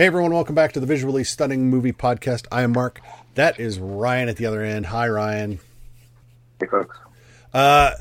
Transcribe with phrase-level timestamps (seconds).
[0.00, 2.46] Hey everyone, welcome back to the Visually Stunning Movie Podcast.
[2.50, 3.02] I am Mark.
[3.34, 4.86] That is Ryan at the other end.
[4.86, 5.60] Hi, Ryan.
[6.58, 6.96] Hey, folks.
[7.52, 7.92] Uh,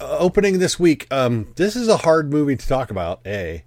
[0.00, 1.06] opening this week.
[1.10, 3.20] Um, this is a hard movie to talk about.
[3.26, 3.64] A,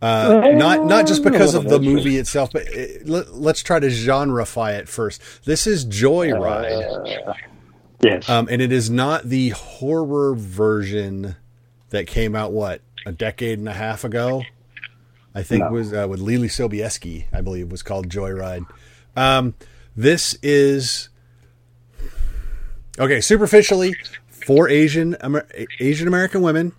[0.00, 3.88] uh, not not just because of the movie itself, but it, let, us try to
[3.88, 5.20] genreify it first.
[5.44, 7.26] This is Joyride.
[7.28, 7.34] Uh,
[8.00, 8.26] yes.
[8.26, 11.36] Um, and it is not the horror version
[11.90, 14.44] that came out what a decade and a half ago.
[15.34, 15.70] I think No.
[15.70, 18.66] was uh, with Leelee Sobieski, I believe, was called Joyride.
[19.16, 19.54] Um,
[19.96, 21.08] this is
[22.98, 23.20] okay.
[23.20, 23.94] Superficially,
[24.28, 25.46] four Asian Amer-
[25.78, 26.72] Asian American women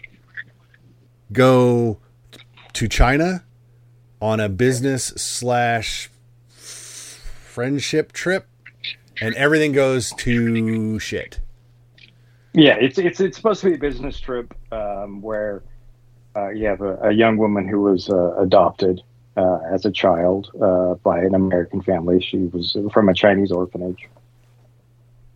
[1.32, 2.00] go
[2.74, 3.44] to China
[4.22, 6.10] on a business slash
[6.50, 8.48] friendship trip,
[9.22, 11.40] and everything goes to shit.
[12.54, 15.64] Yeah, it's it's it's supposed to be a business trip um, where
[16.36, 19.02] uh, you have a, a young woman who was uh, adopted
[19.38, 22.22] uh, as a child uh, by an American family.
[22.22, 24.08] She was from a Chinese orphanage.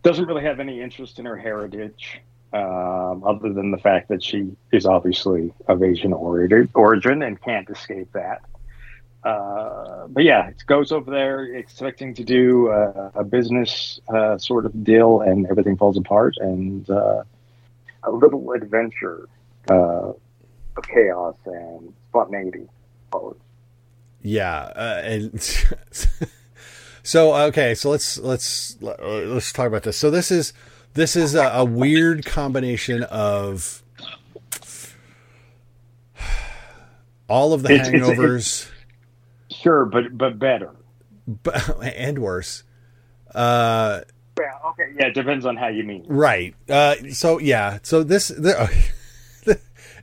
[0.02, 2.20] Doesn't really have any interest in her heritage,
[2.52, 8.12] um, other than the fact that she is obviously of Asian origin and can't escape
[8.12, 8.42] that.
[9.24, 14.00] Uh, but yeah, it goes over there expecting to do uh, a business
[14.36, 16.36] sort of deal, and everything falls apart.
[16.38, 16.88] And
[18.06, 19.28] a little adventure
[19.68, 20.12] uh,
[20.76, 22.68] of chaos and spontaneity.
[24.22, 25.40] Yeah, uh, and
[27.02, 29.96] so okay, so let's let's let's talk about this.
[29.96, 30.52] So this is
[30.94, 33.82] this is a, a weird combination of
[37.28, 38.68] all of the It's- it's- hangovers
[39.50, 40.70] Sure, but but better.
[41.26, 42.64] but, and worse.
[43.34, 44.00] Uh,
[44.38, 44.92] Yeah, okay.
[44.98, 46.04] Yeah, it depends on how you mean.
[46.08, 46.54] right.
[46.68, 47.78] Uh, so yeah.
[47.82, 48.70] So this the,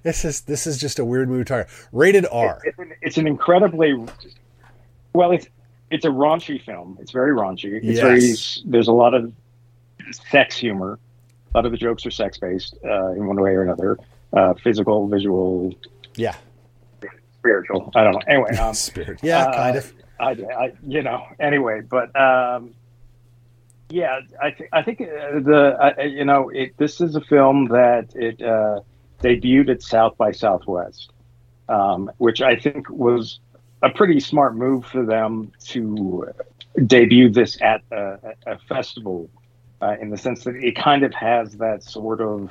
[0.03, 1.43] this is this is just a weird movie.
[1.45, 2.59] Talk rated R.
[2.63, 3.93] It's an, it's an incredibly
[5.13, 5.31] well.
[5.31, 5.47] It's
[5.89, 6.97] it's a raunchy film.
[7.01, 7.73] It's very raunchy.
[7.75, 7.99] It's Yes.
[8.59, 8.71] very.
[8.71, 9.31] There's a lot of
[10.29, 10.99] sex humor.
[11.53, 13.97] A lot of the jokes are sex based uh, in one way or another.
[14.33, 15.73] Uh, physical, visual,
[16.15, 16.35] Yeah.
[17.37, 17.91] spiritual.
[17.95, 18.21] I don't know.
[18.27, 19.19] Anyway, um, Spirit.
[19.21, 19.93] Yeah, uh, kind of.
[20.19, 22.73] I, I, you know, anyway, but um,
[23.89, 25.05] yeah, I, th- I think uh,
[25.39, 28.79] the, uh, you know, it, this is a film that it uh,
[29.23, 31.11] debuted at South by Southwest,
[31.69, 33.39] um, which I think was
[33.81, 36.27] a pretty smart move for them to
[36.85, 39.29] debut this at a, a festival,
[39.81, 42.49] uh, in the sense that it kind of has that sort of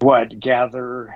[0.00, 1.14] what gather.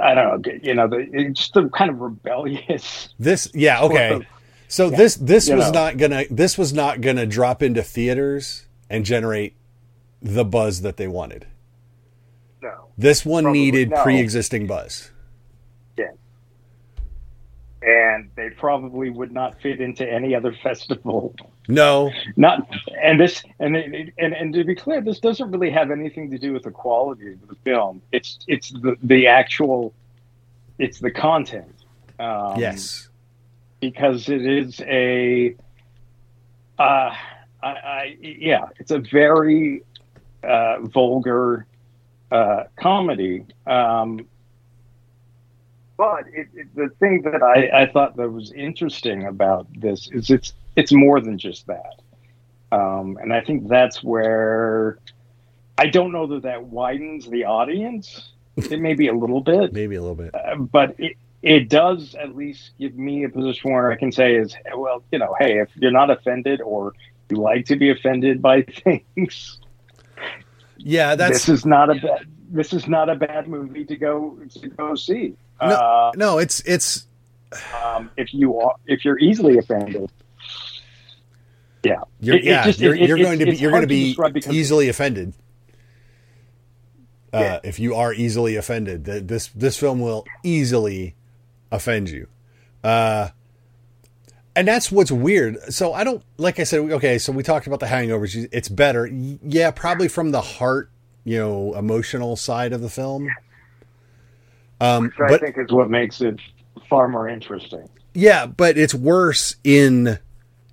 [0.00, 4.12] I don't know, you know, the, it's just the kind of rebellious This yeah okay.
[4.14, 4.26] of-
[4.68, 5.72] So this this was know.
[5.72, 9.56] not gonna this was not gonna drop into theaters and generate
[10.22, 11.46] the buzz that they wanted.
[12.62, 14.02] No, This one Probably needed no.
[14.02, 15.10] pre-existing buzz.
[15.96, 16.06] yeah.
[17.80, 21.34] And they probably would not fit into any other festival.
[21.68, 22.66] No, Not,
[23.02, 26.38] and this, and it- and and to be clear, this doesn't really have anything to
[26.38, 28.00] do with the quality of the film.
[28.10, 29.92] It's it's the the actual,
[30.78, 31.72] it's the content.
[32.18, 33.08] Um, yes,
[33.80, 35.54] because it is a
[36.78, 37.14] uh
[37.62, 39.82] I, I yeah it's a very
[40.42, 41.66] uh vulgar
[42.30, 44.26] uh comedy um
[45.96, 50.30] but it, it, the thing that I, I thought that was interesting about this is
[50.30, 52.02] it's it's more than just that
[52.70, 54.98] um and i think that's where
[55.78, 59.96] i don't know that that widens the audience it may be a little bit maybe
[59.96, 60.34] a little bit.
[60.34, 64.34] uh, but it, it does at least give me a position where I can say
[64.34, 66.94] is well, you know, hey, if you're not offended or
[67.30, 68.62] you like to be offended by
[69.16, 69.60] things,
[70.78, 74.38] Yeah, that's this is not a bad this is not a bad movie to go
[74.60, 75.34] to go see.
[75.60, 75.66] No.
[75.68, 77.06] Uh, no, it's it's
[77.84, 80.10] um, if you are if you're easily offended,
[81.84, 83.86] yeah, you're It- it yeah just- you're, it- you're going to be you're going to
[83.88, 84.16] be
[84.50, 85.34] easily offended.
[87.32, 87.60] Uh, Yeah.
[87.64, 91.14] If you are easily offended, this this film will easily
[91.70, 92.26] offend you.
[92.82, 93.28] Uh,
[94.58, 95.56] and that's what's weird.
[95.72, 96.80] So I don't like I said.
[96.80, 98.48] Okay, so we talked about the hangovers.
[98.50, 100.90] It's better, yeah, probably from the heart,
[101.24, 103.28] you know, emotional side of the film.
[104.80, 106.40] Um, Which I but think is what makes it
[106.90, 107.88] far more interesting.
[108.14, 110.18] yeah, but it's worse in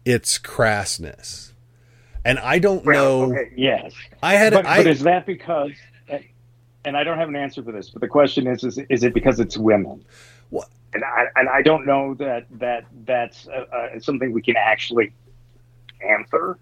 [0.03, 1.51] its crassness.
[2.23, 3.31] And I don't know.
[3.33, 3.93] Okay, yes.
[4.23, 5.71] I had But, I, but is that because?
[6.85, 9.13] And I don't have an answer for this, but the question is: Is, is it
[9.13, 10.03] because it's women?
[10.49, 10.69] What?
[10.95, 15.11] And I and I don't know that that that's uh, uh, something we can actually
[16.01, 16.57] answer.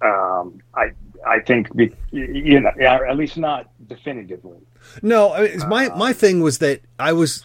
[0.00, 0.92] Um, I
[1.26, 4.58] I think we, you know, at least not definitively.
[5.02, 7.42] No, I mean, it's my my thing was that I was,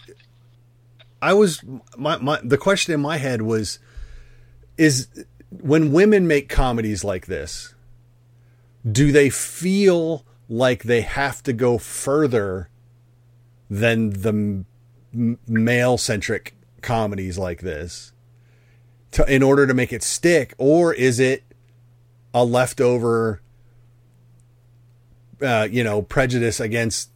[1.20, 1.60] I was
[1.96, 3.80] my my the question in my head was,
[4.78, 5.08] is
[5.50, 7.74] when women make comedies like this,
[8.90, 12.68] do they feel like they have to go further
[13.68, 14.64] than the
[15.14, 18.12] m- male centric comedies like this
[19.12, 21.44] to in order to make it stick, or is it
[22.34, 23.40] a leftover,
[25.40, 27.10] uh, you know, prejudice against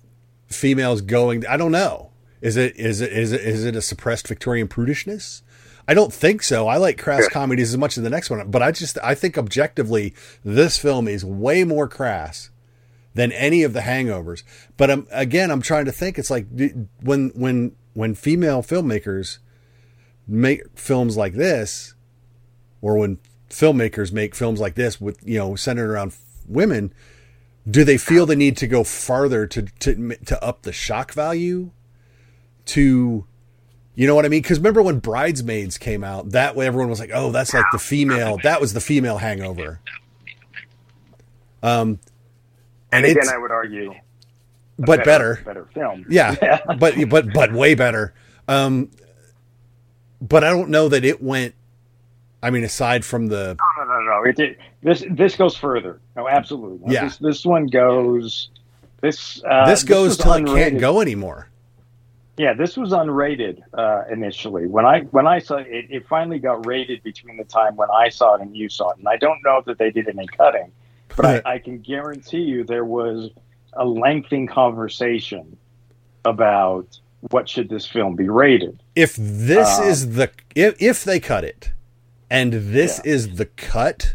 [0.47, 2.11] females going i don't know.
[2.41, 5.43] Is it is it is it is it a suppressed victorian prudishness?
[5.87, 6.69] I don't think so.
[6.69, 7.29] I like crass Yeah.
[7.31, 10.15] comedies as much as the next one but i just i think objectively
[10.45, 12.51] this film is way more crass
[13.15, 14.43] than any of the hangovers.
[14.77, 16.19] But um, again i'm trying to think.
[16.19, 16.47] It's like
[17.03, 19.39] when when when female filmmakers
[20.25, 21.95] make films like this
[22.81, 23.19] or when
[23.51, 26.15] filmmakers make films like this with you know centered around
[26.47, 26.95] women
[27.69, 31.73] do they feel the need to go farther to to to up the shock value
[32.67, 33.27] to
[33.97, 34.43] you know what i mean?
[34.43, 37.81] Because remember when bridesmaids came out that way everyone was like oh that's like the
[37.81, 39.81] female that was the female hangover.
[41.65, 41.99] Um
[42.93, 43.93] and Again, I would argue,
[44.79, 46.07] but better better film.
[46.11, 48.15] yeah, but but but way better.
[48.47, 48.91] Um,
[50.21, 51.55] but I don't know that it went.
[52.43, 54.25] I mean, aside from the No, no, no, no.
[54.25, 56.01] It, it, this this goes further.
[56.17, 56.79] No, absolutely.
[56.87, 57.05] No, Yeah.
[57.05, 58.51] This, this one goes.
[59.01, 60.81] This uh, this goes was till it can't unrated.
[60.81, 61.49] go anymore.
[62.37, 64.67] Yeah, this was unrated uh, initially.
[64.67, 68.09] When I when I saw it, it finally got rated between the time when I
[68.09, 68.99] saw it and you saw it.
[68.99, 70.71] And I don't know that they did any cutting,
[71.17, 71.45] but.
[71.45, 73.31] I, I can guarantee you there was
[73.75, 75.57] a lengthy conversation
[76.25, 76.99] about
[77.31, 78.83] what should this film be rated.
[78.95, 81.71] If this Uh, is the if if they cut it,
[82.31, 83.13] and this Yeah.
[83.13, 84.15] is the cut,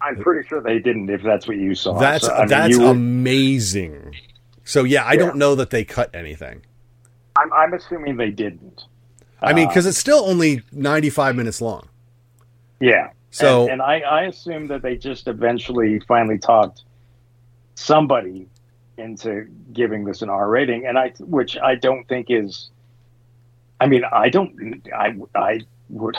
[0.00, 1.10] I'm pretty sure they didn't.
[1.10, 4.14] If that's what you saw, that's So, mean, that's would- amazing.
[4.64, 5.18] So yeah, I Yeah.
[5.20, 6.62] don't know that they cut anything.
[7.36, 8.84] I'm, I'm assuming they didn't.
[9.40, 11.88] I mean, Uh, because it's still only ninety five minutes long.
[12.80, 13.10] Yeah.
[13.30, 16.82] So- and, and I, I assume that they just eventually finally talked
[17.74, 18.48] somebody
[18.98, 22.70] into giving this an R rating, and I, which I don't think is.
[23.80, 24.82] I mean, I don't.
[24.94, 26.16] I I would.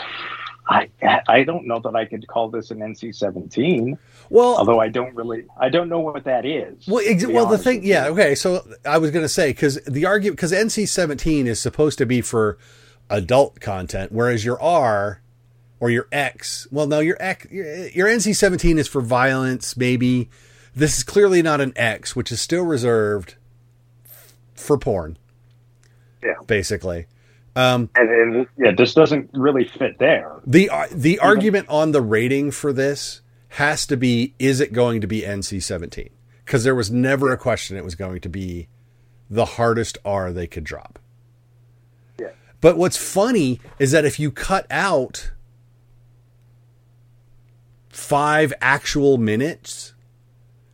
[0.69, 0.89] I
[1.27, 3.97] I don't know that I could call this an NC seventeen,
[4.29, 5.45] Well, although I don't really.
[5.59, 6.87] I don't know what that is.
[6.87, 8.35] Well, ex- well, the thing, yeah, okay.
[8.35, 12.05] So I was going to say because the argument because NC seventeen is supposed to
[12.05, 12.59] be for
[13.09, 15.21] adult content, whereas your R
[15.79, 19.75] or your X, well, no, your X, your, your NC seventeen is for violence.
[19.75, 20.29] Maybe
[20.75, 23.35] this is clearly not an X, which is still reserved
[24.53, 25.17] for porn.
[26.23, 26.33] Yeah.
[26.45, 27.07] basically.
[27.55, 30.31] Um, and, and yeah, this doesn't really fit there.
[30.45, 35.01] the ar- the argument on the rating for this has to be: is it going
[35.01, 36.09] to be NC seventeen?
[36.45, 38.67] Because there was never a question it was going to be
[39.29, 40.99] the hardest R they could drop.
[42.19, 42.29] Yeah.
[42.61, 45.31] But what's funny is that if you cut out
[47.89, 49.93] five actual minutes,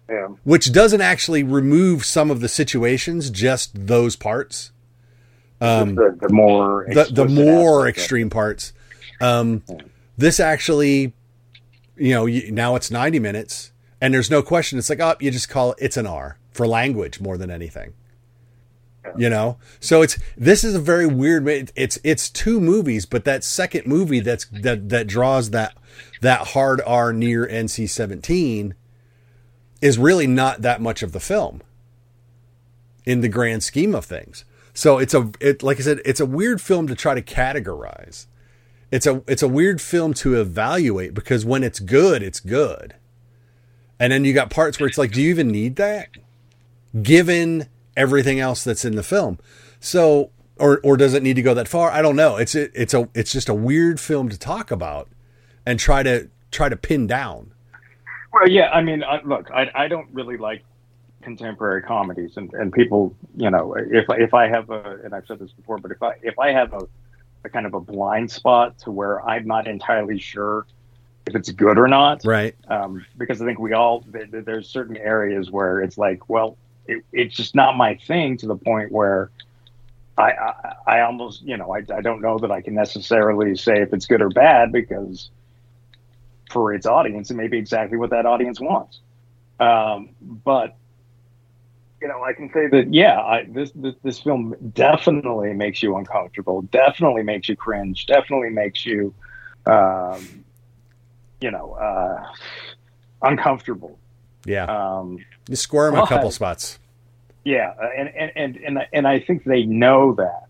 [0.09, 0.27] Yeah.
[0.43, 4.71] which doesn't actually remove some of the situations, just those parts.
[5.61, 8.73] Um, the, the more the the more aspect extreme parts.
[9.21, 9.63] Um,
[10.17, 11.13] this actually,
[11.95, 13.71] you know, you, now it's ninety minutes,
[14.01, 14.77] and there's no question.
[14.77, 15.77] It's like, oh, you just call it.
[15.81, 17.93] It's an R for language more than anything.
[19.17, 21.47] You know, so it's this is a very weird.
[21.47, 25.75] it- It's it's two movies, but that second movie that's that that draws that
[26.21, 28.73] that hard R near NC seventeen
[29.81, 31.61] is really not that much of the film
[33.05, 34.45] in the grand scheme of things.
[34.73, 38.27] So it's a it like I said, it's a weird film to try to categorize.
[38.91, 42.95] It's a it's a weird film to evaluate because when it's good, it's good.
[43.99, 46.09] And then you got parts where it's like, do you even need that?
[47.01, 49.39] Given everything else that's in the film.
[49.79, 51.91] So or or does it need to go that far?
[51.91, 52.37] I don't know.
[52.37, 55.09] It's a, it's a it's just a weird film to talk about
[55.65, 57.53] and try to try to pin down.
[58.35, 60.61] Well, yeah, I mean, I, look, I, I don't really like
[61.21, 65.39] contemporary comedies, and, and people, you know, if if I have a, and I've said
[65.39, 66.85] this before, but if I if I have a,
[67.45, 70.65] a kind of a blind spot to where I'm not entirely sure
[71.25, 72.55] if it's good or not, Right.
[72.67, 76.57] um, because I think we all th- th- there's certain areas where it's like, well,
[76.87, 79.31] it, it's just not my thing to the point where
[80.17, 83.81] I, I, I almost, you know, I, I don't know that I can necessarily say
[83.81, 85.29] if it's good or bad because
[86.55, 89.01] for its audience, it may be exactly what that audience wants.
[89.59, 90.77] Um, but
[92.01, 95.97] you know, I can say that yeah, I, this, this this film definitely makes you
[95.97, 99.13] uncomfortable, definitely makes you cringe, definitely makes you,
[99.65, 100.45] um,
[101.41, 102.25] you know, uh,
[103.21, 103.99] uncomfortable.
[104.45, 105.19] Yeah, Um,
[105.49, 106.79] you squirm well, a couple spots.
[107.43, 110.47] yeah, and and and and and I think they know that.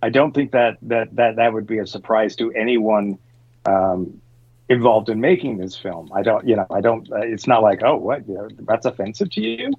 [0.00, 3.18] I don't think that that that that would be a surprise to anyone
[3.66, 4.22] um,
[4.68, 6.10] involved in making this film.
[6.14, 7.10] I don't, you know, I don't.
[7.12, 8.26] Uh, it's not like, oh, what?
[8.28, 9.72] You know, that's offensive to you.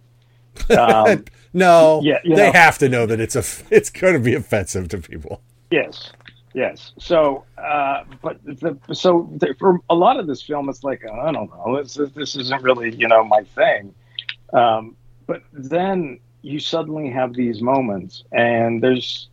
[0.77, 2.51] Um, no, yeah, they know.
[2.51, 3.43] have to know that it's a
[3.75, 5.41] it's going to be offensive to people.
[5.71, 6.11] Yes,
[6.53, 6.93] yes.
[6.99, 11.31] So, uh, but the, so the, for a lot of this film, it's like I
[11.31, 11.81] don't know.
[11.81, 13.93] This is- this isn't really you know my thing.
[14.53, 14.95] Um,
[15.27, 19.27] but then you suddenly have these moments, and there's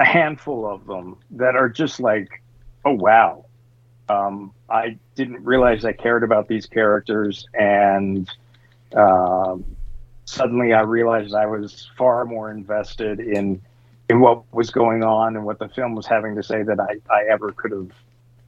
[0.00, 2.42] a handful of them that are just like,
[2.84, 3.46] oh wow,
[4.08, 8.28] um, I didn't realize I cared about these characters, and
[8.96, 9.64] um,
[10.24, 13.60] suddenly I realized I was far more invested in
[14.10, 17.00] in what was going on and what the film was having to say that I,
[17.10, 17.90] I ever could have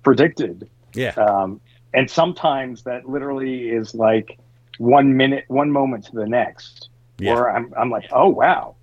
[0.03, 0.69] predicted.
[0.95, 1.61] Yeah, Um,
[1.95, 4.39] and sometimes that literally is like
[4.79, 7.35] one minute, one moment to the next, Yeah.
[7.35, 8.75] where I'm, I'm like, oh, wow,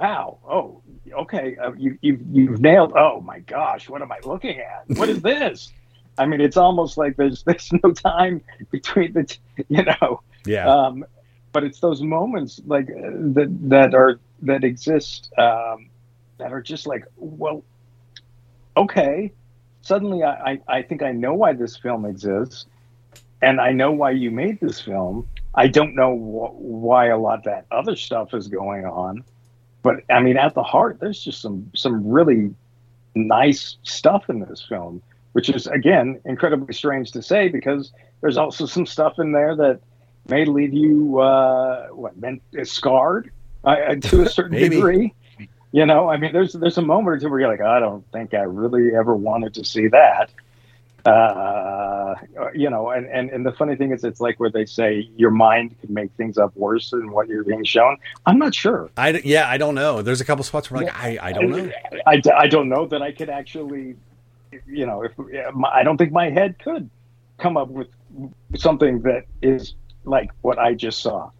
[0.00, 0.80] wow, oh,
[1.12, 4.84] okay, uh, you, you, you've nailed, oh my gosh, what am I looking at?
[4.98, 5.70] What is this?
[6.18, 9.38] I mean, it's almost like there's, there's no time between the, t-
[9.68, 11.04] you know, yeah, um,
[11.52, 15.88] but it's those moments like uh, that that are that exist um,
[16.38, 17.62] that are just like well
[18.76, 19.30] okay
[19.82, 22.66] suddenly I, I, I think i know why this film exists
[23.42, 25.28] and i know why you made this film.
[25.54, 29.22] I don't know wh- why a lot of that other stuff is going on
[29.82, 32.54] but i mean at the heart there's just some some really
[33.14, 38.66] nice stuff in this film which is again incredibly strange to say because there's also
[38.66, 39.80] some stuff in there that
[40.28, 43.30] may leave you uh, what meant scarred
[43.64, 45.14] uh, to a certain degree.
[45.72, 48.04] You know, I mean, there's there's a moment or two where you're like, I don't
[48.12, 50.30] think I really ever wanted to see that.
[51.04, 52.14] Uh,
[52.54, 55.30] you know, and, and and the funny thing is, it's like where they say your
[55.32, 57.96] mind can make things up worse than what you're being shown.
[58.26, 58.90] I'm not sure.
[58.96, 60.02] I yeah, I don't know.
[60.02, 61.70] There's a couple spots where like I I don't know.
[62.06, 63.96] I, d- I don't know that I could actually,
[64.66, 65.12] you know, if
[65.72, 66.90] I don't think my head could
[67.38, 67.88] come up with
[68.56, 71.30] something that is like what I just saw,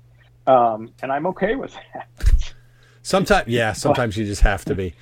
[0.47, 2.55] um, and I'm okay with that.
[3.03, 4.95] Sometimes yeah, sometimes you just have to be.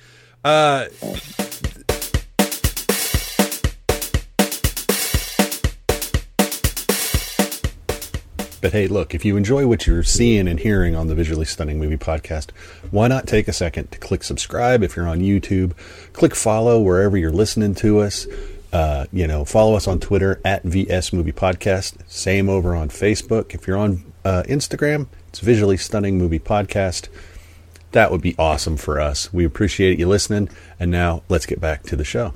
[0.43, 0.85] Uh,
[8.61, 11.79] But hey, look, if you enjoy what you're seeing and hearing on the Visually Stunning
[11.79, 12.51] Movie Podcast,
[12.91, 15.73] why not take a second to click subscribe if you're on YouTube?
[16.13, 18.27] Click follow wherever you're listening to us.
[18.71, 21.95] Uh, you know, follow us on Twitter at VS Movie Podcast.
[22.07, 23.55] Same over on Facebook.
[23.55, 27.09] If you're on uh, Instagram, it's Visually Stunning Movie Podcast.
[27.93, 29.33] That would be awesome for us.
[29.33, 30.49] We appreciate you listening.
[30.79, 32.35] And now let's get back to the show.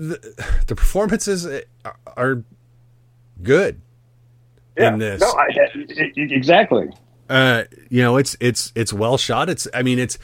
[0.00, 1.46] The, the performances
[2.16, 2.42] are-
[3.42, 3.80] good
[4.76, 5.20] in this.
[5.20, 5.48] no, I,
[6.16, 6.88] exactly.
[7.28, 9.50] uh, you know, it's it's it's well shot.
[9.50, 10.16] It's I mean, it's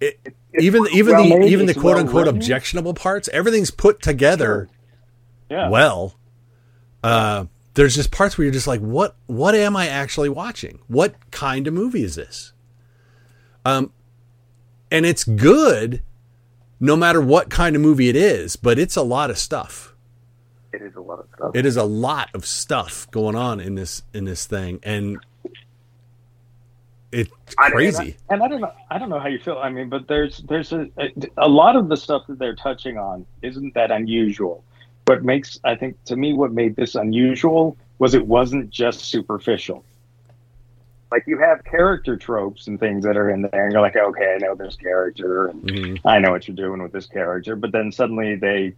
[0.00, 0.20] it,
[0.58, 2.36] even even well the made, even the quote well unquote written.
[2.36, 3.28] objectionable parts.
[3.32, 4.68] Everything's put together
[5.50, 5.70] Yeah.
[5.70, 6.18] well.
[7.02, 10.80] Uh, there's just parts where you're just like, what what am I actually watching?
[10.88, 12.52] What kind of movie is this?
[13.64, 13.92] Um,
[14.90, 16.02] and it's good,
[16.80, 18.56] no matter what kind of movie it is.
[18.56, 19.94] But it's a lot of stuff.
[20.72, 21.50] it is a lot of stuff.
[21.54, 25.18] It is a lot of stuff going on in this in this thing, and
[27.12, 28.16] it's crazy.
[28.28, 28.72] I, and, I, and I don't know.
[28.90, 29.58] I don't know how you feel.
[29.58, 32.98] I mean, but there's there's a, a a lot of the stuff that they're touching
[32.98, 34.62] on isn't that unusual.
[35.06, 39.84] What makes I think to me what made this unusual was it wasn't just superficial.
[41.10, 44.34] Like you have character tropes and things that are in there, and you're like, okay,
[44.34, 46.06] I know this character, and Mm-hmm.
[46.08, 47.54] I know what you're doing with this character.
[47.56, 48.74] But then suddenly they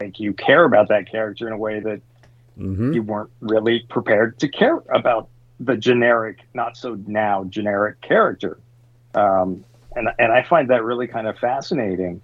[0.00, 2.00] make you care about that character in a way that
[2.56, 5.28] hmm you weren't really prepared to care about
[5.60, 8.58] the generic, not so now generic character.
[9.14, 9.64] Um,
[9.94, 12.20] and and I find that really kind of fascinating.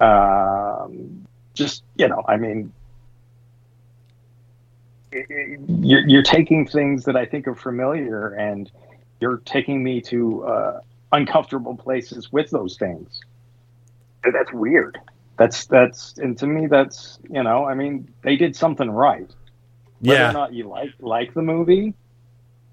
[0.00, 1.24] Um,
[1.54, 2.72] just you know, I mean,
[5.12, 8.70] it- it- you're, you're taking things that I think are familiar, and
[9.20, 10.80] you're taking me to uh,
[11.12, 13.24] uncomfortable places with those things.
[14.24, 14.98] That's weird.
[15.38, 19.30] That's that's and to me that's you know I mean they did something right
[20.00, 20.28] whether Yeah.
[20.28, 21.94] or not you like like the movie,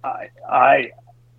[0.04, 0.90] I I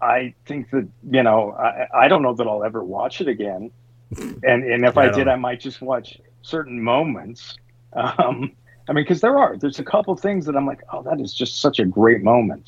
[0.01, 3.73] I think that you know I, I don't know that I'll ever watch it again,
[4.43, 5.29] and and if Yeah, I I did, know.
[5.29, 7.59] I might just watch certain moments.
[7.95, 8.53] Um,
[8.89, 11.35] I mean, because there are there's a couple things that I'm like, oh, that is
[11.35, 12.65] just such a great moment,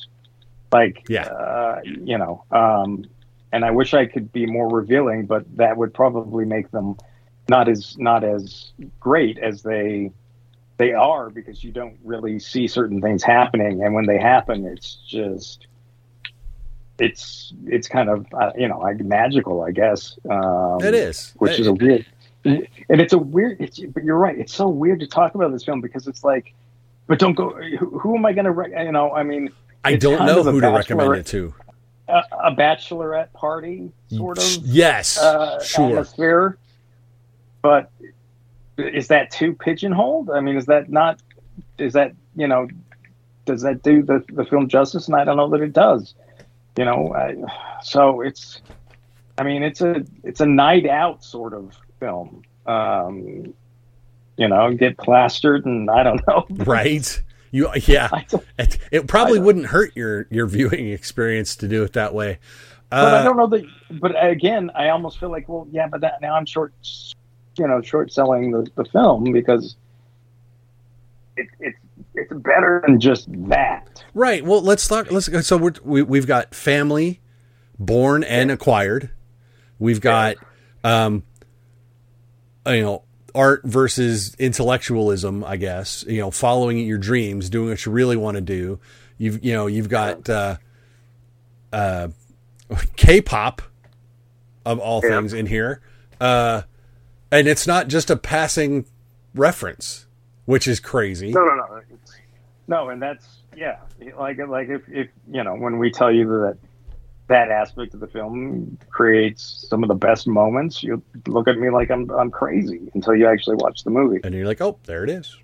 [0.71, 1.25] like Yeah.
[1.27, 3.05] uh, you know, um,
[3.51, 6.97] and I wish I could be more revealing, but that would probably make them
[7.49, 10.11] not as not as great as they
[10.77, 14.99] they are because you don't really see certain things happening and when they happen it's
[15.07, 15.65] just
[16.99, 21.33] it's it's kind of uh, you know like magical i guess um, It is.
[21.37, 22.05] which is a weird
[22.45, 22.67] and
[23.01, 25.81] it's a weird it's but you're right it's so weird to talk about this film
[25.81, 26.53] because it's like
[27.07, 29.49] but don't go who, who am i going to you know i mean
[29.83, 31.53] I don't know who to recommend it to.
[32.07, 35.89] a, a bachelorette party sort of Yes, uh, sure.
[35.89, 36.57] atmosphere.
[37.61, 37.91] But
[38.77, 40.29] is that too pigeonholed?
[40.29, 41.21] I mean, is that not?
[41.77, 42.67] Is that you know?
[43.45, 45.07] Does that do the, the film justice?
[45.07, 46.13] And I don't know that it does.
[46.77, 47.35] You know, I,
[47.81, 48.61] so it's.
[49.37, 52.43] I mean, it's a it's a night out sort of film.
[52.65, 53.53] Um,
[54.37, 56.45] you know, get plastered, and I don't know.
[56.49, 57.21] Right?
[57.51, 58.09] You yeah.
[58.59, 62.39] It, it probably wouldn't hurt your your viewing experience to do it that way.
[62.89, 63.65] but I Uh, don't know that.
[63.99, 66.73] But again, I almost feel like, well, yeah, but that, now I'm short,
[67.57, 69.75] you know, short selling the, the film because
[71.37, 71.77] it, it's
[72.15, 74.03] it's better than just that.
[74.13, 74.43] right.
[74.43, 75.11] Well, let's talk.
[75.11, 75.41] Let's go.
[75.41, 77.21] So we're, we we've got family,
[77.77, 79.09] born and acquired.
[79.77, 80.35] We've got,
[80.83, 81.23] um,
[82.67, 83.03] you know,
[83.35, 85.43] art versus intellectualism.
[85.43, 88.79] I guess you know, following your dreams, doing what you really want to do.
[89.17, 90.57] You've you know you've got uh,
[91.73, 92.09] uh,
[92.95, 93.61] K-pop
[94.65, 95.09] of all Yeah.
[95.17, 95.81] things in here,
[96.21, 96.63] uh,
[97.31, 98.85] and it's not just a passing
[99.35, 100.05] reference,
[100.45, 101.31] which is crazy.
[101.31, 102.15] No, no, no, It's-
[102.67, 103.25] no, and that's
[103.57, 103.77] yeah,
[104.17, 106.57] like like if if you know when we tell you that
[107.29, 111.69] that aspect of the film creates some of the best moments, you look at me
[111.69, 114.19] like I'm I'm crazy until you actually watch the movie.
[114.23, 115.37] and you're like, oh, there it is.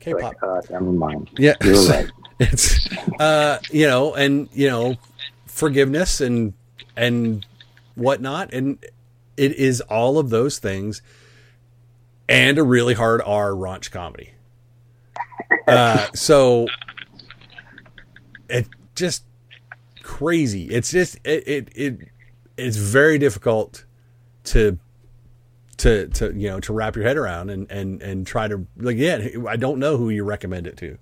[0.00, 0.22] K-pop.
[0.22, 1.30] Like, uh, never mind.
[1.38, 2.10] yeah, You're right.
[2.40, 2.88] it's
[3.20, 4.96] uh, you know, and you know,
[5.46, 6.54] forgiveness and
[6.96, 7.46] and
[7.94, 8.78] whatnot, and
[9.36, 11.02] it is all of those things,
[12.28, 14.30] and a really hard R raunch comedy.
[15.68, 16.66] Uh, so
[18.48, 19.22] it just
[20.02, 20.64] crazy.
[20.64, 21.98] It's just it it, it
[22.56, 23.84] it's very difficult
[24.44, 24.78] to
[25.78, 28.96] to to you know to wrap your head around and and and try to like
[28.96, 30.98] yeah I don't know who you recommend it to.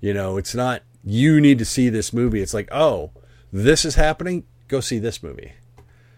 [0.00, 2.40] You know, it's not you need to see this movie.
[2.40, 3.10] It's like oh
[3.52, 4.44] this is happening.
[4.68, 5.52] Go see this movie.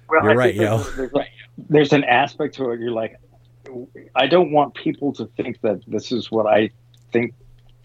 [0.08, 0.78] Well, You're I right, think yo.
[0.78, 1.28] There's, there's, like-
[1.68, 2.80] there's an aspect to it.
[2.80, 3.18] You're like,
[4.14, 6.70] I don't want people to think that this is what I
[7.12, 7.34] think.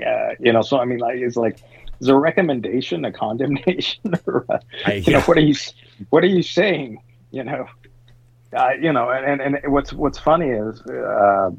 [0.06, 1.60] Uh, you know, so I mean, like, it's like,
[2.00, 5.56] is a recommendation a condemnation, or a, I, you know, what are you,
[6.10, 7.02] what are you saying?
[7.32, 7.68] You know,
[8.56, 11.52] uh, you know, and, and and what's what's funny is, uh,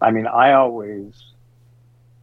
[0.00, 1.12] I mean, I always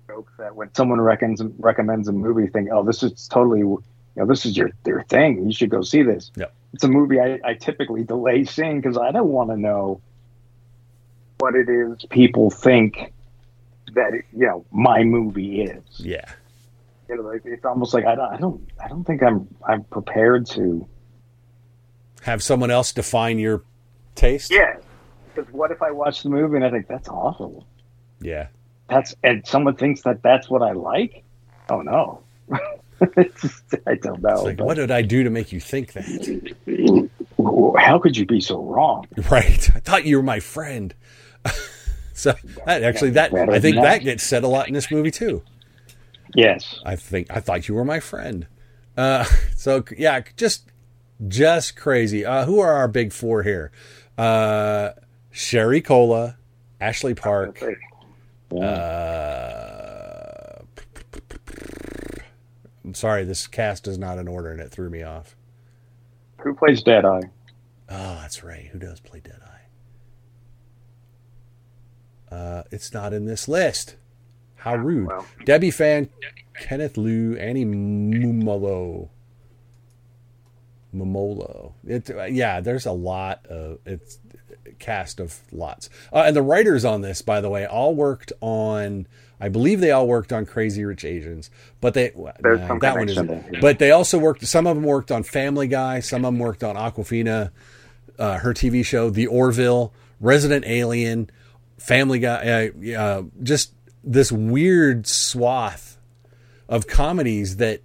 [0.08, 3.84] joke that when someone recommends recommends a movie, think, oh, this is totally, you
[4.16, 5.46] know, this is your your thing.
[5.46, 6.32] You should go see this.
[6.36, 6.54] Yep.
[6.74, 10.02] It's a movie I, I typically delay seeing because I don't want to know
[11.40, 13.14] what it is people think
[13.94, 15.84] that you know my movie is.
[15.98, 16.26] yeah.
[17.12, 19.84] You know, like, it's almost like I don't, I don't, I don't think I'm, I'm
[19.84, 20.88] prepared to.
[22.22, 23.64] Have someone else define your
[24.16, 24.50] taste.
[24.50, 24.78] Yeah,
[25.36, 27.68] because what if I watch the movie and I think that's awful?
[28.22, 28.48] Yeah.
[28.88, 31.24] That's and someone thinks that that's what I like.
[31.70, 32.22] Oh no,
[32.52, 34.44] I don't know.
[34.44, 37.10] Like what did I do to make you think that?
[37.80, 39.08] How could you be so wrong?
[39.30, 39.70] Right.
[39.76, 40.94] I thought you were my friend.
[42.14, 42.34] so
[42.66, 44.04] that actually that I think that.
[44.04, 45.42] gets said a lot in this movie too.
[46.36, 46.80] Yes.
[46.86, 48.48] I think I thought you were my friend.
[48.98, 50.72] Uh, so yeah, just
[51.28, 52.26] just crazy.
[52.26, 53.72] Uh, who are our big four here?
[54.18, 54.92] Uh,
[55.32, 56.38] Sherry Cola,
[56.80, 57.62] Ashley Park.
[58.52, 59.32] Uh,
[62.84, 65.38] I'm sorry, this cast is not in order, and it threw me off.
[66.40, 67.22] Who plays Deadeye?
[67.90, 68.66] Oh, that's right.
[68.68, 69.48] Who does play Deadeye?
[72.32, 73.96] Uh, it's not in this list.
[74.62, 75.08] How rude.
[75.08, 75.26] Well.
[75.44, 76.08] Debbie Fan,
[76.60, 79.10] Kenneth Liu, Annie Mumolo.
[80.96, 81.74] Momolo.
[81.84, 84.20] It, uh, yeah, there's a lot of it's
[84.78, 85.90] cast of lots.
[86.14, 89.08] Uh, and the writers on this, by the way, all worked on.
[89.40, 93.26] I believe they all worked on Crazy Rich Asians, but they nah, that one isn't.
[93.26, 93.62] there.
[93.62, 94.46] But they also worked.
[94.46, 96.02] Some of them worked on Family Guy.
[96.02, 97.50] Some of them worked on Awkwafina,
[98.20, 101.32] uh, her TV show, The Orville, Resident Alien,
[101.80, 102.70] Family Guy.
[102.96, 105.98] Uh, just this weird swath
[106.68, 107.82] of comedies that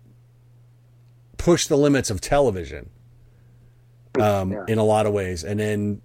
[1.37, 2.91] push the limits of television
[4.21, 4.65] um, Yeah.
[4.69, 5.45] in a lot of ways.
[5.45, 6.03] And then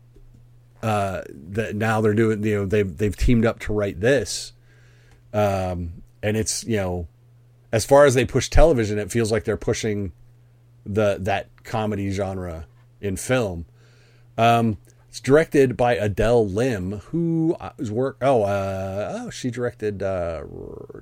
[0.84, 1.22] uh,
[1.52, 4.52] that now they're doing, you know, they've they've teamed up to write this,
[5.32, 7.08] um, and it's you know,
[7.72, 10.12] as far as they push television, it feels like they're pushing
[10.86, 12.66] the that comedy genre
[13.00, 13.66] in film.
[14.40, 14.78] Um,
[15.12, 18.16] it's directed by Adele Lim, who was work.
[18.22, 20.02] Oh, uh, oh, she directed.
[20.02, 20.44] Uh,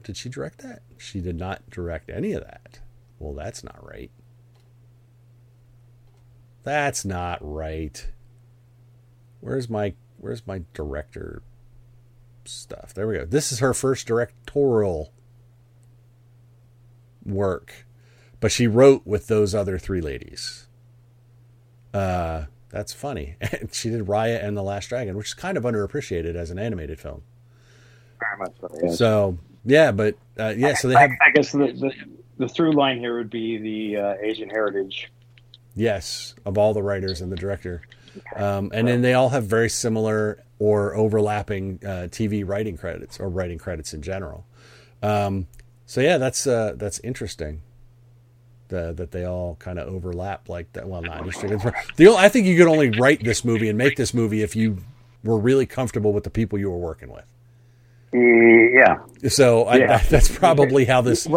[0.01, 0.81] did she direct that?
[0.97, 2.79] She did not direct any of that.
[3.19, 4.09] Well, that's not right.
[6.63, 8.09] That's not right.
[9.41, 11.43] Where's my Where's my director
[12.45, 12.95] stuff?
[12.95, 13.25] There we go.
[13.25, 15.13] This is her first directorial
[17.23, 17.85] work,
[18.39, 20.67] but she wrote with those other three ladies.
[21.93, 23.35] Uh, that's funny.
[23.59, 26.59] And she did Raya and the Last Dragon, which is kind of underappreciated as an
[26.59, 27.23] animated film.
[28.19, 28.97] Very much so, yes.
[28.97, 31.91] So yeah, but uh, yeah, so they have I, I guess the, the
[32.37, 35.11] the through line here would be the uh, Asian heritage.
[35.75, 37.81] Yes, of all the writers and the director.
[38.35, 43.29] Um, and then they all have very similar or overlapping uh, TV writing credits or
[43.29, 44.45] writing credits in general.
[45.01, 45.47] Um,
[45.85, 47.61] so yeah, that's uh, that's interesting.
[48.69, 50.87] The, that they all kind of overlap like that.
[50.87, 51.49] Well, not interesting.
[51.95, 54.55] The only, I think you could only write this movie and make this movie if
[54.55, 54.77] you
[55.23, 57.25] were really comfortable with the people you were working with.
[58.13, 58.99] Yeah.
[59.29, 59.97] So I, Yeah.
[60.09, 61.27] that's probably how this.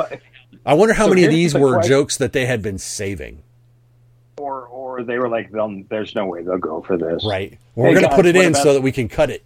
[0.65, 1.89] I wonder how So many of these the were question.
[1.91, 3.43] jokes that they had been saving.
[4.37, 7.59] or or they were like, "There's no way they'll go for this." Right.
[7.75, 9.43] We're going to put it in about- so that we can cut it.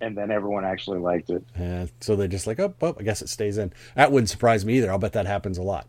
[0.00, 1.42] And then everyone actually liked it.
[1.60, 3.70] Uh, so they're just like, oh, oh, I guess it stays in.
[3.96, 4.90] That wouldn't surprise me either.
[4.90, 5.86] I'll bet that happens a lot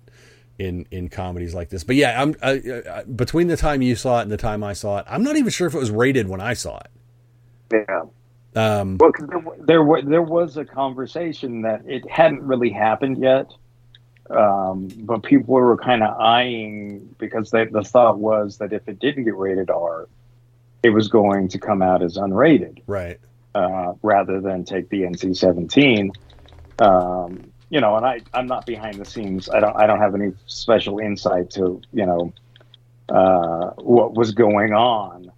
[0.61, 1.83] in in comedies like this.
[1.83, 4.73] But yeah, I'm uh, uh, between the time you saw it and the time I
[4.73, 7.83] saw it, I'm not even sure if it was rated when I saw it.
[7.89, 8.03] Yeah.
[8.53, 13.47] Um, Well, 'cause there, there, there was a conversation that it hadn't really happened yet,
[14.29, 18.99] um, but people were kind of eyeing because they, the thought was that if it
[18.99, 20.09] didn't get rated R,
[20.83, 23.19] it was going to come out as unrated right.
[23.55, 26.09] uh, rather than take the NC-17.
[26.79, 29.49] Um, you know, and I, I'm not behind the scenes.
[29.49, 32.33] I don't, I don't have any special insight to, you know,
[33.07, 35.31] uh, what was going on.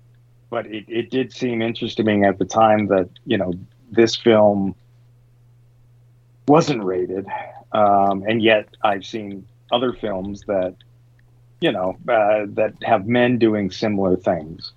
[0.49, 3.53] But it, it did seem interesting at the time that, you know,
[3.91, 4.73] this film
[6.47, 7.27] wasn't rated.
[7.71, 10.75] Um, and yet I've seen other films that,
[11.61, 14.73] you know, uh, that have men doing similar things.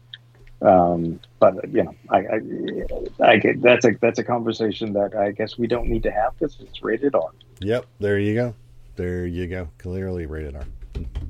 [0.63, 5.33] Um, but you know, I, I, I get that's a that's a conversation that I
[5.33, 7.31] guess we don't need to have because it's rated R.
[7.61, 7.87] Yep.
[8.01, 8.55] There you go.
[8.97, 9.69] There you go.
[9.79, 10.65] Clearly rated R.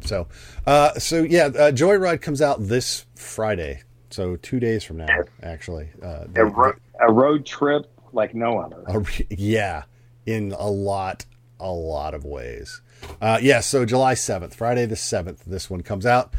[0.02, 0.28] So,
[0.66, 3.82] uh, so yeah, uh, Joyride comes out this Friday.
[4.10, 5.08] So two days from now,
[5.42, 5.88] actually.
[6.00, 9.00] Uh, A, ro- a road trip like no other.
[9.00, 9.82] Re- yeah,
[10.24, 11.24] in a lot,
[11.58, 12.80] a lot of ways.
[13.20, 16.32] Uh, yeah, so July 7th, Friday the 7th, this one comes out.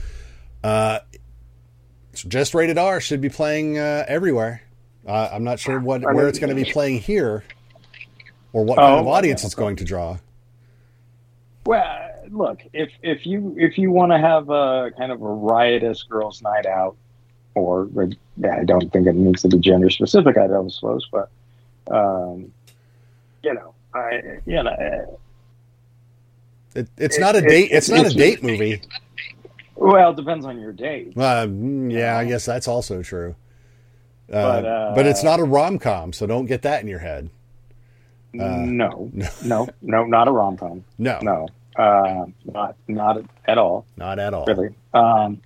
[0.63, 1.00] Uh,
[2.18, 4.64] it's just rated R, should be playing uh, everywhere.
[5.08, 7.44] Uh, I'm not sure what where it's going to be playing here
[8.54, 9.46] or what kind Oh, of audience yeah.
[9.48, 10.18] it's going to draw.
[11.66, 16.04] Well, look if if you if you want to have a kind of a riotous
[16.04, 16.96] girls' night out,
[17.54, 17.88] or
[18.38, 20.38] yeah, I don't think it needs to be gender specific.
[20.38, 21.30] I don't suppose, but
[21.92, 22.52] um,
[23.44, 25.20] you know, I you know.
[26.76, 27.70] It, it's It- not a it- date.
[27.72, 28.82] It's it- not a it's- date movie.
[29.80, 31.13] Well, it depends on your date.
[31.16, 31.48] Uh,
[31.88, 33.36] yeah, I guess that's also true.
[34.30, 37.00] Uh, But, uh, but it's not a rom com, so don't get that in your
[37.00, 37.30] head.
[38.38, 39.12] Uh, no,
[39.46, 40.84] no, no, not a rom com.
[40.98, 43.86] No, No, uh, not not at all.
[43.96, 44.46] not at all.
[44.46, 44.70] Really.
[44.94, 45.42] Um,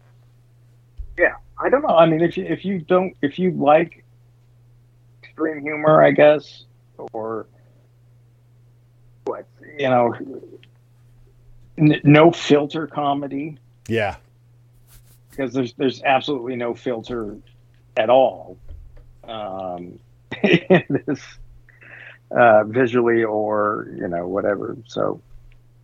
[1.18, 1.96] yeah, I don't know.
[1.96, 4.04] I mean, if you if you don't if you like
[5.24, 6.64] extreme humor, I guess,
[7.14, 7.46] or
[9.26, 9.46] what
[9.78, 10.16] you know,
[11.78, 13.58] n- no filter comedy.
[13.92, 14.16] Yeah,
[15.30, 17.36] because there's there's absolutely no filter
[17.98, 18.58] at all
[19.28, 20.00] um,
[20.44, 21.20] in this
[22.32, 24.78] uh, visually or you know whatever.
[24.88, 25.20] So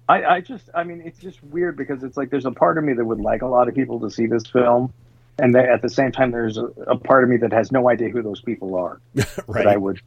[0.08, 2.86] I, I just I mean it's just weird because it's like there's a part of
[2.86, 4.94] me that would like a lot of people to see this film,
[5.38, 8.08] and at the same time there's a, a, part of me that has no idea
[8.08, 9.02] who those people are.
[9.16, 9.66] right.
[9.66, 10.00] That I would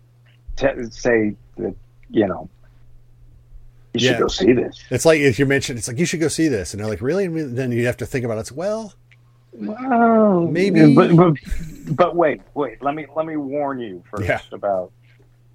[0.56, 1.74] t- say that
[2.08, 2.48] you know
[3.94, 4.18] you should Yeah.
[4.20, 4.83] go see this.
[4.90, 7.00] It's like if you mentioned, it's like you should go see this, and they're like,
[7.03, 7.24] really?
[7.26, 8.40] And then you have to think about it.
[8.40, 8.94] It's well,
[9.53, 11.35] Well, Maybe- but, but
[11.96, 12.81] but wait, wait.
[12.83, 14.40] Let me let me warn you first Yeah.
[14.53, 14.92] about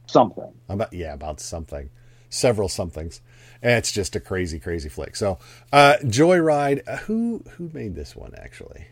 [0.07, 0.51] something.
[0.67, 1.89] about yeah, about something,
[2.29, 3.21] several somethings.
[3.61, 5.15] And it's just a crazy, crazy flick.
[5.15, 5.39] So,
[5.71, 6.81] uh, Joyride.
[6.87, 8.85] uh, Who who made this one actually?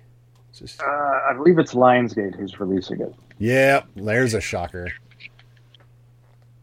[0.57, 3.13] Just Uh, I believe it's Lionsgate who's releasing it.
[3.37, 4.87] yeah, there's a shocker.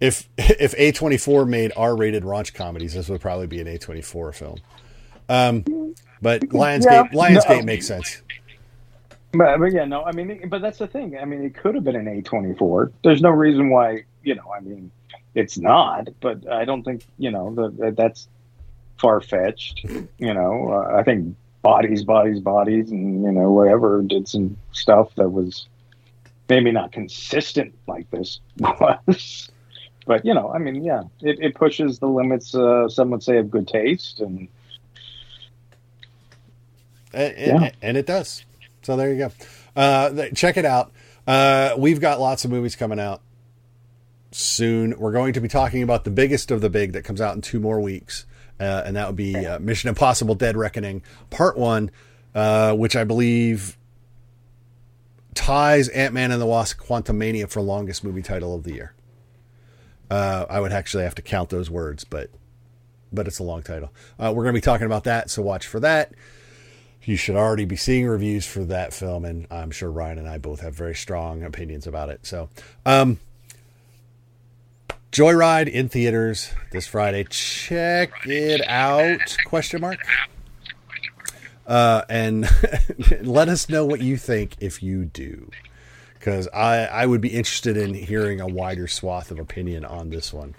[0.01, 3.67] If if A twenty four made R rated raunch comedies, this would probably be an
[3.69, 4.59] A twenty four film.
[5.29, 7.09] Um, but Lionsgate Yeah.
[7.13, 7.63] Lionsgate No.
[7.65, 8.23] makes sense.
[9.33, 11.17] But, but yeah, no, I mean, but that's the thing.
[11.17, 12.91] I mean, it could have been an A twenty four.
[13.05, 14.53] There's no reason why, you know.
[14.57, 14.91] I mean,
[15.35, 16.09] it's not.
[16.21, 18.27] But I don't think you know that that that's
[18.99, 19.85] far fetched.
[20.19, 25.15] You know, uh, I think bodies, bodies, bodies, and you know whatever did some stuff
[25.15, 25.69] that was
[26.49, 29.49] maybe not consistent like this was.
[30.11, 32.53] But you know, I mean, yeah, it, it pushes the limits.
[32.53, 34.49] Uh, some would say of good taste, and
[37.13, 37.55] and, Yeah.
[37.63, 38.45] and, and it does.
[38.83, 39.33] So there you go.
[39.77, 40.91] Uh, check it out.
[41.29, 43.21] Uh, we've got lots of movies coming out
[44.33, 44.99] soon.
[44.99, 47.41] We're going to be talking about the biggest of the big that comes out in
[47.41, 48.27] two more weeks,
[48.59, 51.93] uh, and that would be uh, Mission Impossible: Dead Reckoning Part One,
[52.35, 53.79] uh, which I believe
[55.35, 58.93] ties Ant Man and the Wasp: Quantumania for longest movie title of the year.
[60.11, 62.31] Uh, I would actually have to count those words, but
[63.13, 63.93] but it's a long title.
[64.19, 66.13] Uh, we're going to be talking about that, so watch for that.
[67.03, 70.37] You should already be seeing reviews for that film and i'm sure ryan and i
[70.37, 72.27] both have very strong opinions about it.
[72.27, 72.51] So
[72.85, 73.19] um
[75.11, 77.25] joyride in theaters this friday.
[77.25, 79.37] Check it out?
[79.47, 79.99] Question mark.
[81.67, 82.49] Uh and
[83.23, 85.51] let us know what you think if you do
[86.21, 90.33] because i i would be interested in hearing a wider swath of opinion on this
[90.33, 90.55] one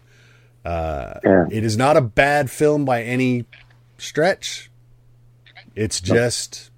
[0.66, 1.46] uh Yeah.
[1.50, 3.46] it is not a bad film by any
[3.98, 4.70] stretch
[5.76, 6.70] it's just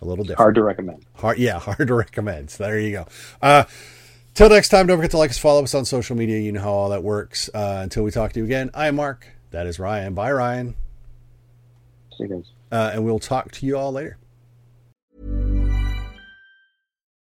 [0.00, 0.38] a little different.
[0.38, 1.04] hard to recommend.
[1.16, 2.50] Hard, yeah, hard to recommend.
[2.50, 3.06] So there you go.
[3.42, 3.64] Uh,
[4.34, 6.38] till next time, don't forget to like us, follow us on social media.
[6.38, 7.50] You know how all that works.
[7.52, 9.26] Uh, until we talk to you again, I am Mark.
[9.50, 10.14] That is Ryan.
[10.14, 10.74] Bye, Ryan.
[12.16, 12.50] See you guys.
[12.70, 14.16] Uh, and we'll talk to you all later.